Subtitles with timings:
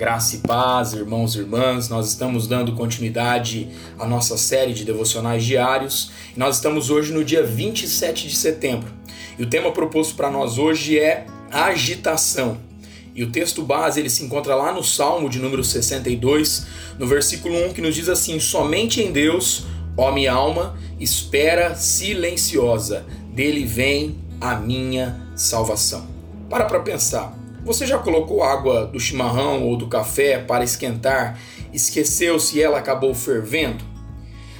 [0.00, 3.68] Graça e paz, irmãos e irmãs, nós estamos dando continuidade
[3.98, 8.90] à nossa série de devocionais diários nós estamos hoje no dia 27 de setembro.
[9.38, 12.56] E o tema proposto para nós hoje é agitação.
[13.14, 16.66] E o texto base ele se encontra lá no Salmo de número 62,
[16.98, 19.66] no versículo 1, que nos diz assim: Somente em Deus,
[19.98, 23.04] ó minha alma, espera silenciosa,
[23.34, 26.08] dele vem a minha salvação.
[26.48, 27.39] Para para pensar.
[27.64, 31.38] Você já colocou água do chimarrão ou do café para esquentar,
[31.72, 33.84] esqueceu se ela acabou fervendo?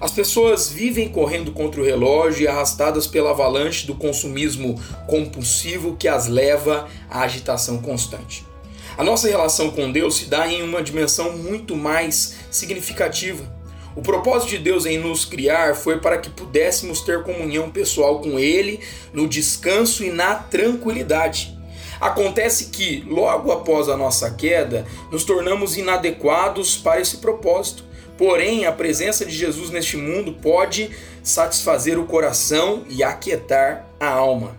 [0.00, 6.06] As pessoas vivem correndo contra o relógio e arrastadas pela avalanche do consumismo compulsivo que
[6.06, 8.44] as leva à agitação constante.
[8.96, 13.44] A nossa relação com Deus se dá em uma dimensão muito mais significativa.
[13.96, 18.38] O propósito de Deus em nos criar foi para que pudéssemos ter comunhão pessoal com
[18.38, 18.80] Ele
[19.12, 21.53] no descanso e na tranquilidade.
[22.04, 27.82] Acontece que, logo após a nossa queda, nos tornamos inadequados para esse propósito.
[28.18, 30.90] Porém, a presença de Jesus neste mundo pode
[31.22, 34.54] satisfazer o coração e aquietar a alma.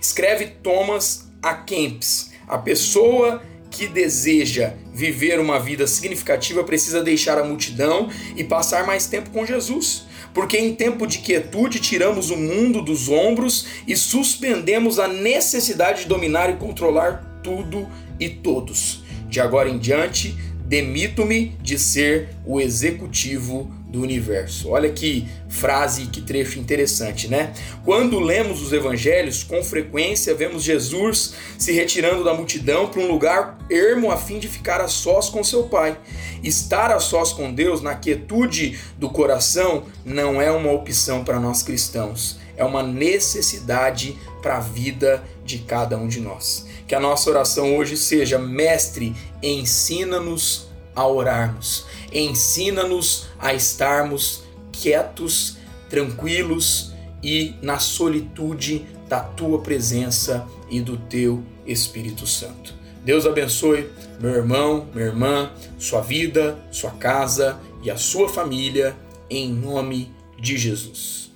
[0.00, 1.54] Escreve Thomas A.
[1.54, 3.40] Kempis: a pessoa
[3.70, 9.44] que deseja viver uma vida significativa precisa deixar a multidão e passar mais tempo com
[9.44, 16.02] Jesus porque em tempo de quietude tiramos o mundo dos ombros e suspendemos a necessidade
[16.02, 17.88] de dominar e controlar tudo
[18.20, 19.02] e todos.
[19.28, 20.36] De agora em diante,
[20.68, 24.68] demito-me de ser o executivo do universo.
[24.68, 27.54] Olha que frase, que trecho interessante, né?
[27.86, 33.56] Quando lemos os evangelhos, com frequência vemos Jesus se retirando da multidão para um lugar
[33.70, 35.98] ermo a fim de ficar a sós com seu Pai.
[36.44, 41.62] Estar a sós com Deus na quietude do coração não é uma opção para nós
[41.62, 46.66] cristãos, é uma necessidade para a vida de cada um de nós.
[46.88, 55.58] Que a nossa oração hoje seja: Mestre, ensina-nos a orarmos, ensina-nos a estarmos quietos,
[55.90, 62.74] tranquilos e na solitude da tua presença e do teu Espírito Santo.
[63.04, 68.96] Deus abençoe meu irmão, minha irmã, sua vida, sua casa e a sua família,
[69.30, 71.27] em nome de Jesus.